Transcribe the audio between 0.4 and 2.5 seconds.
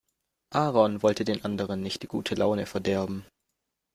Aaron wollte den anderen nicht die gute